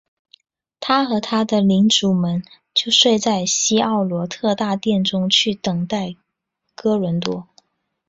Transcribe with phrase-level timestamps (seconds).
[0.79, 2.41] 他和他的领主们
[2.73, 6.15] 就睡在希奥罗特大殿中去等待
[6.73, 7.47] 哥伦多。